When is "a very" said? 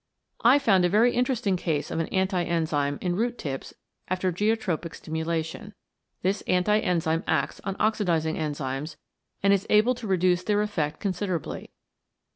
0.83-1.13